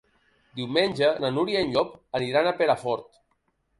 Diumenge 0.61 1.11
na 1.25 1.31
Núria 1.35 1.61
i 1.61 1.67
en 1.67 1.75
Llop 1.75 1.93
aniran 2.21 2.49
a 2.49 2.55
Perafort. 2.63 3.11